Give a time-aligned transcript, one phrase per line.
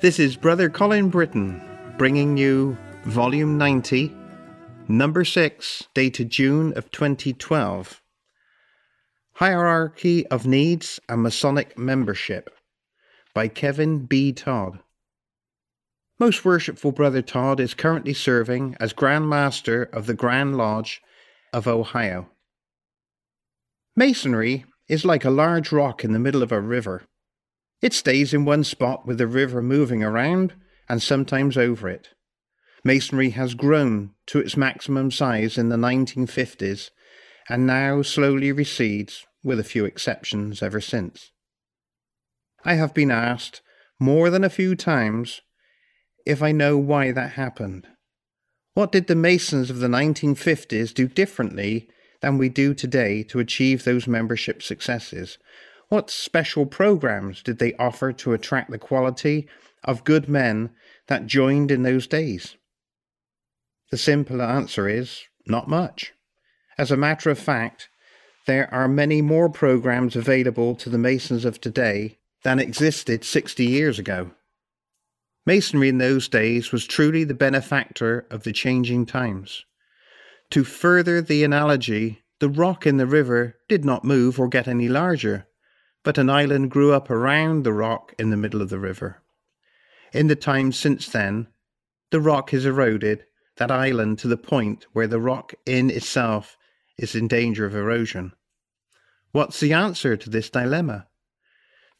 [0.00, 1.60] This is Brother Colin Britton
[1.98, 4.10] bringing you Volume 90,
[4.88, 8.00] Number 6, dated June of 2012.
[9.34, 12.48] Hierarchy of Needs and Masonic Membership
[13.34, 14.32] by Kevin B.
[14.32, 14.78] Todd.
[16.18, 21.02] Most Worshipful Brother Todd is currently serving as Grand Master of the Grand Lodge
[21.52, 22.30] of Ohio.
[23.94, 27.02] Masonry is like a large rock in the middle of a river.
[27.82, 30.54] It stays in one spot with the river moving around
[30.88, 32.08] and sometimes over it.
[32.84, 36.90] Masonry has grown to its maximum size in the 1950s
[37.48, 41.32] and now slowly recedes, with a few exceptions, ever since.
[42.64, 43.62] I have been asked
[43.98, 45.40] more than a few times
[46.26, 47.86] if I know why that happened.
[48.74, 51.88] What did the Masons of the 1950s do differently
[52.20, 55.38] than we do today to achieve those membership successes?
[55.90, 59.48] What special programs did they offer to attract the quality
[59.82, 60.70] of good men
[61.08, 62.56] that joined in those days?
[63.90, 66.12] The simple answer is not much.
[66.78, 67.88] As a matter of fact,
[68.46, 73.98] there are many more programs available to the Masons of today than existed 60 years
[73.98, 74.30] ago.
[75.44, 79.64] Masonry in those days was truly the benefactor of the changing times.
[80.50, 84.88] To further the analogy, the rock in the river did not move or get any
[84.88, 85.48] larger,
[86.02, 89.22] but an island grew up around the rock in the middle of the river.
[90.12, 91.48] In the time since then,
[92.10, 93.24] the rock has eroded
[93.56, 96.56] that island to the point where the rock in itself
[96.98, 98.32] is in danger of erosion.
[99.32, 101.06] What's the answer to this dilemma?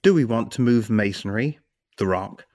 [0.02, 1.58] Do we want to move masonry,
[1.98, 2.46] the rock,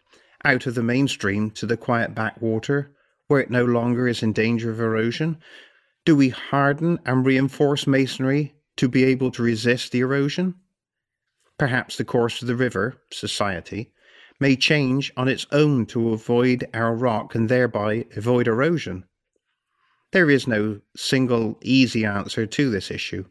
[0.43, 2.91] out of the mainstream to the quiet backwater
[3.27, 5.37] where it no longer is in danger of erosion?
[6.05, 10.55] Do we harden and reinforce masonry to be able to resist the erosion?
[11.57, 13.91] Perhaps the course of the river, society,
[14.39, 19.05] may change on its own to avoid our rock and thereby avoid erosion.
[20.11, 23.25] There is no single easy answer to this issue.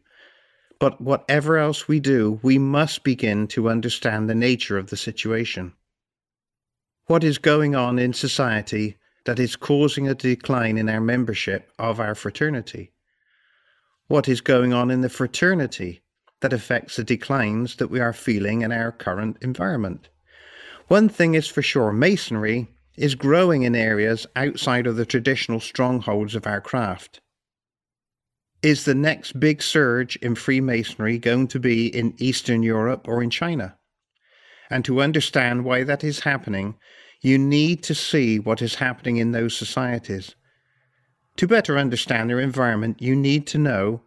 [0.79, 5.73] But whatever else we do, we must begin to understand the nature of the situation.
[7.07, 11.99] What is going on in society that is causing a decline in our membership of
[11.99, 12.91] our fraternity?
[14.07, 16.01] What is going on in the fraternity
[16.41, 20.09] that affects the declines that we are feeling in our current environment.
[20.87, 26.35] One thing is for sure Masonry is growing in areas outside of the traditional strongholds
[26.35, 27.19] of our craft.
[28.61, 33.29] Is the next big surge in Freemasonry going to be in Eastern Europe or in
[33.29, 33.77] China?
[34.69, 36.75] And to understand why that is happening,
[37.21, 40.35] you need to see what is happening in those societies.
[41.37, 44.01] To better understand their environment, you need to know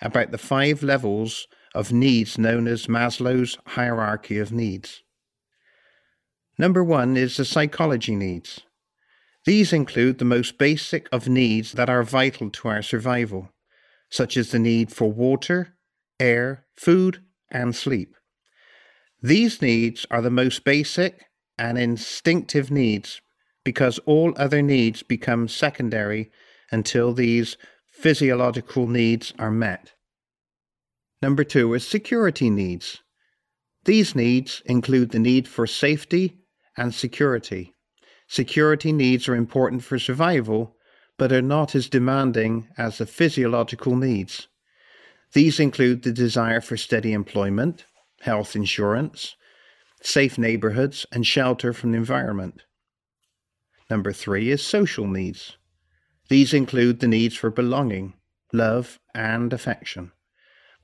[0.00, 5.04] about the five levels of needs known as Maslow's hierarchy of needs.
[6.58, 8.62] Number one is the psychology needs.
[9.44, 13.50] These include the most basic of needs that are vital to our survival,
[14.10, 15.76] such as the need for water,
[16.18, 18.16] air, food, and sleep.
[19.22, 21.26] These needs are the most basic
[21.60, 23.20] and instinctive needs
[23.64, 26.32] because all other needs become secondary
[26.72, 27.56] until these
[27.92, 29.92] physiological needs are met.
[31.20, 33.02] Number two is security needs.
[33.84, 36.38] These needs include the need for safety
[36.76, 37.74] and security.
[38.28, 40.76] Security needs are important for survival,
[41.16, 44.48] but are not as demanding as the physiological needs.
[45.32, 47.84] These include the desire for steady employment,
[48.20, 49.34] health insurance,
[50.02, 52.62] safe neighborhoods, and shelter from the environment.
[53.90, 55.56] Number three is social needs.
[56.28, 58.14] These include the needs for belonging,
[58.52, 60.12] love, and affection.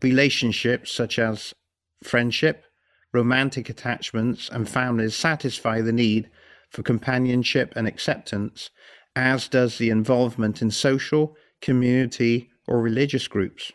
[0.05, 1.55] Relationships such as
[2.03, 2.67] friendship,
[3.15, 6.29] romantic attachments, and families satisfy the need
[6.69, 8.69] for companionship and acceptance,
[9.17, 13.73] as does the involvement in social, community, or religious groups.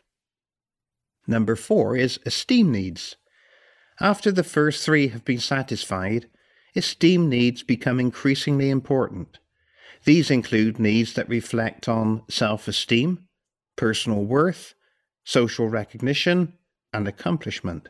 [1.26, 3.16] Number four is esteem needs.
[4.00, 6.30] After the first three have been satisfied,
[6.76, 9.40] esteem needs become increasingly important.
[10.06, 13.26] These include needs that reflect on self esteem,
[13.76, 14.76] personal worth,
[15.30, 16.52] social recognition,
[16.92, 17.88] and accomplishment.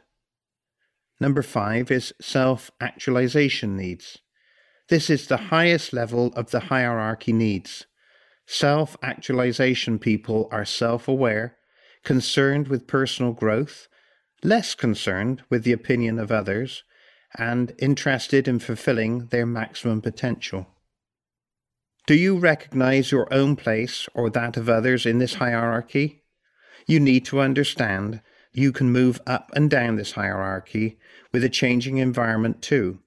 [1.22, 4.18] Number five is self actualization needs.
[4.90, 7.86] This is the highest level of the hierarchy needs.
[8.46, 11.56] Self actualization people are self aware,
[12.04, 13.88] concerned with personal growth,
[14.44, 16.84] less concerned with the opinion of others,
[17.38, 20.68] and interested in fulfilling their maximum potential.
[22.06, 26.19] Do you recognize your own place or that of others in this hierarchy?
[26.90, 28.20] You need to understand
[28.52, 30.98] you can move up and down this hierarchy
[31.32, 32.98] with a changing environment too.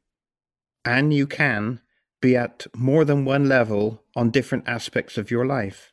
[0.85, 1.81] And you can
[2.21, 5.93] be at more than one level on different aspects of your life.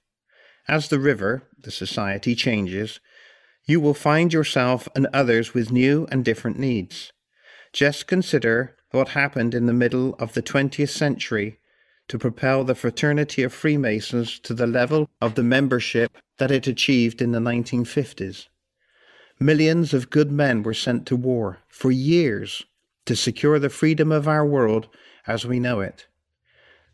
[0.67, 2.99] As the river, the society, changes,
[3.65, 7.11] you will find yourself and others with new and different needs.
[7.73, 11.57] Just consider what happened in the middle of the 20th century
[12.09, 17.21] to propel the fraternity of Freemasons to the level of the membership that it achieved
[17.21, 18.47] in the 1950s.
[19.39, 22.65] Millions of good men were sent to war for years
[23.05, 24.89] to secure the freedom of our world
[25.25, 26.07] as we know it.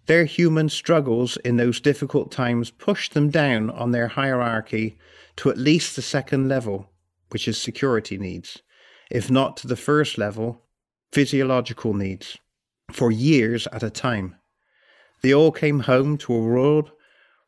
[0.06, 4.98] Their human struggles in those difficult times pushed them down on their hierarchy
[5.38, 6.92] to at least the second level,
[7.30, 8.62] which is security needs,
[9.10, 10.62] if not to the first level,
[11.12, 12.38] physiological needs,
[12.92, 14.36] for years at a time.
[15.25, 16.92] They all came home to a world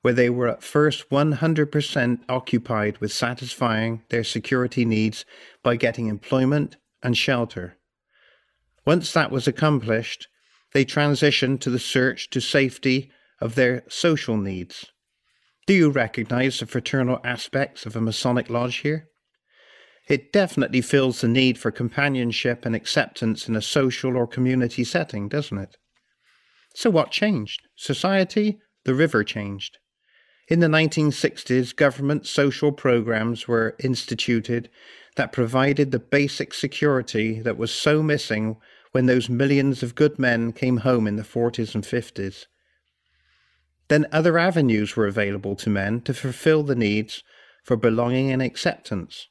[0.01, 5.25] where they were at first 100% occupied with satisfying their security needs
[5.61, 7.77] by getting employment and shelter.
[8.83, 10.27] Once that was accomplished,
[10.73, 14.87] they transitioned to the search to safety of their social needs.
[15.67, 19.07] Do you recognize the fraternal aspects of a Masonic lodge here?
[20.07, 25.29] It definitely fills the need for companionship and acceptance in a social or community setting,
[25.29, 25.77] doesn't it?
[26.77, 27.61] So, what changed?
[27.75, 28.59] Society?
[28.85, 29.79] The river changed.
[30.47, 34.69] In the 1960s, government social programs were instituted
[35.15, 38.57] that provided the basic security that was so missing
[38.91, 42.45] when those millions of good men came home in the 40s and 50s.
[43.87, 47.23] Then other avenues were available to men to fulfill the needs
[47.63, 49.29] for belonging and acceptance.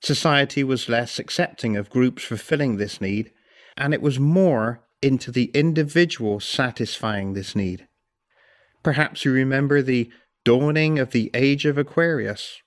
[0.00, 3.32] Society was less accepting of groups fulfilling this need,
[3.76, 7.86] and it was more into the individual satisfying this need.
[8.82, 10.10] Perhaps you remember the
[10.44, 12.62] dawning of the age of Aquarius.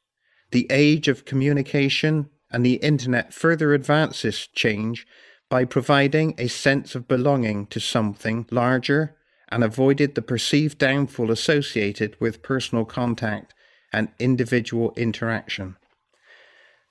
[0.51, 5.07] The age of communication and the internet further advances change
[5.49, 9.15] by providing a sense of belonging to something larger
[9.49, 13.53] and avoided the perceived downfall associated with personal contact
[13.91, 15.75] and individual interaction.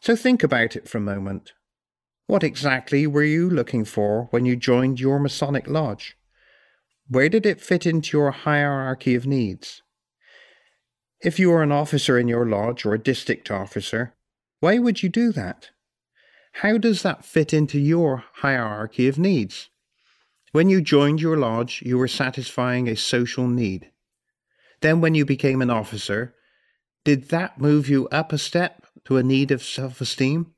[0.01, 1.53] So think about it for a moment.
[2.29, 6.15] What exactly were you looking for when you joined your Masonic Lodge?
[7.09, 9.81] Where did it fit into your hierarchy of needs?
[11.23, 14.15] If you are an officer in your lodge or a district officer,
[14.61, 15.71] why would you do that?
[16.53, 19.71] How does that fit into your hierarchy of needs?
[20.53, 23.91] When you joined your lodge, you were satisfying a social need.
[24.83, 26.35] Then, when you became an officer,
[27.07, 30.53] did that move you up a step to a need of self esteem?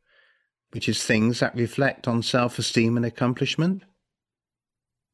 [0.73, 3.83] Which is things that reflect on self esteem and accomplishment.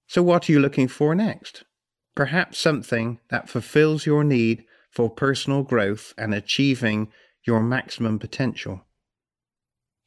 [0.06, 1.64] So, what are you looking for next?
[2.14, 7.08] Perhaps something that fulfills your need for personal growth and achieving
[7.44, 8.82] your maximum potential.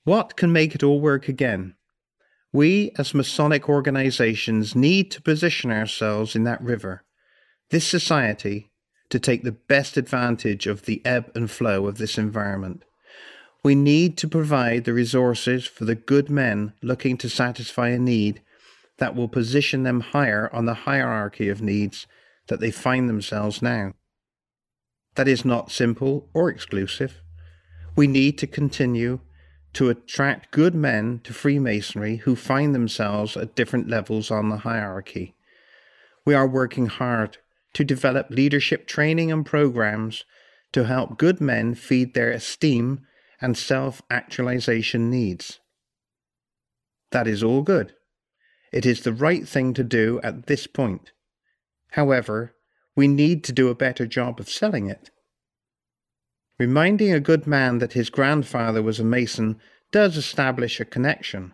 [0.04, 1.76] What can make it all work again?
[2.52, 7.04] We, as Masonic organizations, need to position ourselves in that river,
[7.70, 8.72] this society,
[9.10, 12.84] to take the best advantage of the ebb and flow of this environment.
[13.64, 18.42] We need to provide the resources for the good men looking to satisfy a need
[18.98, 22.08] that will position them higher on the hierarchy of needs
[22.48, 23.94] that they find themselves now.
[25.16, 27.22] That is not simple or exclusive.
[27.96, 29.20] We need to continue
[29.74, 35.36] to attract good men to Freemasonry who find themselves at different levels on the hierarchy.
[36.26, 37.38] We are working hard
[37.74, 40.24] to develop leadership training and programs
[40.72, 43.06] to help good men feed their esteem
[43.42, 45.60] and self actualization needs.
[47.12, 47.94] That is all good.
[48.72, 51.12] It is the right thing to do at this point.
[51.92, 52.54] However,
[52.96, 55.10] we need to do a better job of selling it.
[56.60, 59.60] Reminding a good man that his grandfather was a Mason
[59.92, 61.54] does establish a connection,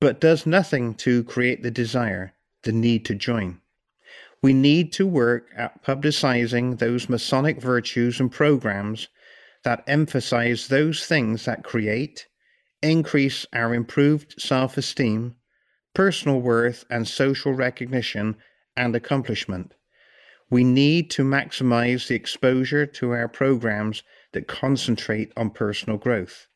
[0.00, 3.60] but does nothing to create the desire, the need to join.
[4.40, 9.08] We need to work at publicizing those Masonic virtues and programs
[9.64, 12.26] that emphasize those things that create,
[12.82, 15.34] increase our improved self esteem,
[15.94, 18.36] personal worth, and social recognition
[18.76, 19.74] and accomplishment.
[20.50, 24.02] We need to maximize the exposure to our programs
[24.32, 26.46] that concentrate on personal growth.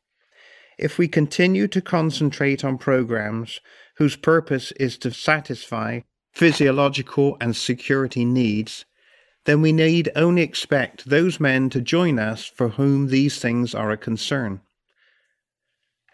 [0.79, 3.61] If we continue to concentrate on programs
[3.97, 6.00] whose purpose is to satisfy
[6.38, 8.85] physiological, and security needs,
[9.49, 13.90] then we need only expect those men to join us for whom these things are
[13.90, 14.61] a concern.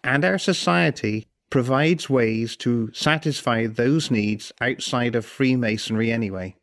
[0.05, 6.55] And our society provides ways to satisfy those needs outside of Freemasonry anyway.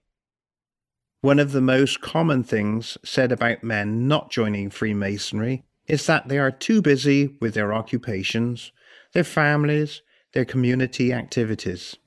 [1.19, 6.39] One of the most common things said about men not joining Freemasonry is that they
[6.39, 8.71] are too busy with their occupations,
[9.11, 11.97] their families, their community activities.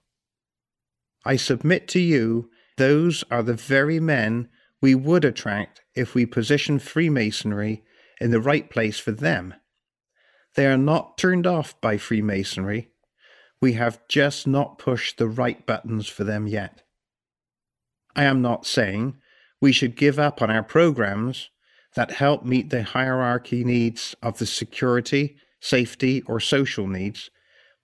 [1.23, 4.49] I submit to you, those are the very men
[4.85, 7.83] we would attract if we position Freemasonry
[8.21, 9.55] in the right place for them.
[10.57, 12.91] They are not turned off by Freemasonry.
[13.63, 16.83] We have just not pushed the right buttons for them yet.
[18.15, 19.17] I am not saying
[19.59, 21.49] we should give up on our programs
[21.95, 27.31] that help meet the hierarchy needs of the security, safety, or social needs,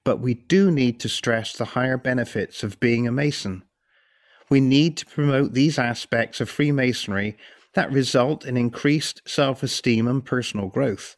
[0.04, 3.62] but we do need to stress the higher benefits of being a Mason.
[4.50, 7.36] We need to promote these aspects of Freemasonry
[7.74, 11.16] that result in increased self esteem and personal growth.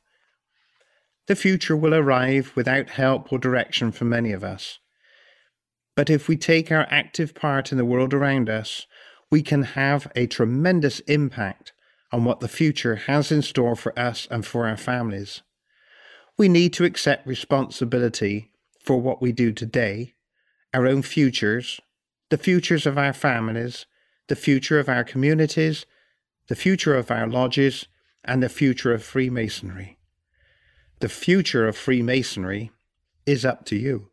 [1.27, 4.79] The future will arrive without help or direction from many of us.
[5.97, 8.87] But if we take our active part in the world around us,
[9.31, 11.73] we can have a tremendous impact
[12.12, 15.43] on what the future has in store for us and for our families.
[16.37, 20.15] We need to accept responsibility for what we do today,
[20.75, 21.81] our own futures,
[22.33, 23.85] the futures of our families,
[24.29, 25.85] the future of our communities,
[26.49, 27.89] the future of our lodges,
[28.25, 29.99] and the future of Freemasonry.
[31.01, 32.71] The future of Freemasonry
[33.27, 34.09] is up to you.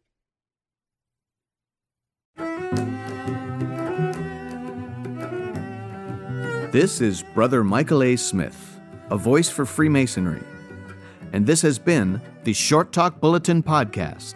[6.74, 8.18] This is Brother Michael A.
[8.18, 10.44] Smith, a voice for Freemasonry.
[11.32, 14.36] And this has been the Short Talk Bulletin Podcast,